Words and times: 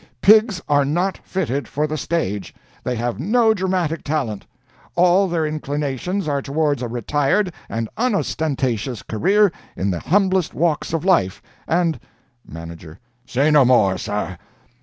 Pigs 0.23 0.59
are 0.67 0.83
not 0.83 1.19
fitted 1.19 1.67
for 1.67 1.85
the 1.85 1.95
stage; 1.95 2.55
they 2.83 2.95
have 2.95 3.19
no 3.19 3.53
dramatic 3.53 4.03
talent; 4.03 4.47
all 4.95 5.27
their 5.27 5.45
inclinations 5.45 6.27
are 6.27 6.41
toward 6.41 6.81
a 6.81 6.87
retired 6.87 7.53
and 7.69 7.87
unostentatious 7.97 9.03
career 9.03 9.51
in 9.77 9.91
the 9.91 9.99
humblest 9.99 10.55
walks 10.55 10.91
of 10.91 11.05
life, 11.05 11.39
and—" 11.67 11.99
Manager—"Say 12.43 13.51
no 13.51 13.63
more, 13.63 13.95
sir. 13.99 14.39